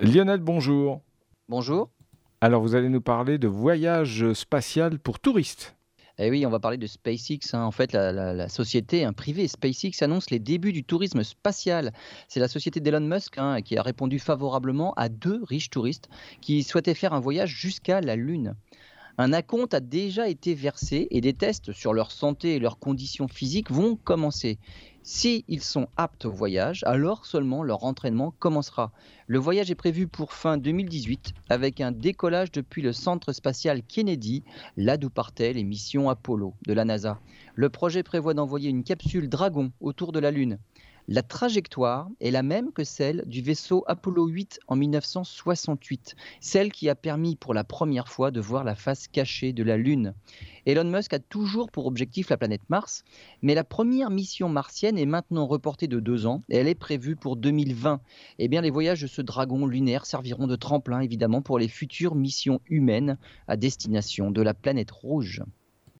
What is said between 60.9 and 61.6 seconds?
évidemment pour